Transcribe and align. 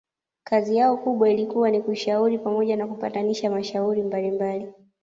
kazi 0.43 0.77
yao 0.77 0.97
kubwa 0.97 1.29
ilikuwa 1.29 1.69
ni 1.71 1.81
kushauri 1.81 2.37
pamoja 2.37 2.75
na 2.77 2.87
kupatanisha 2.87 3.49
mashauri 3.49 4.03
mbalimbali 4.03 4.73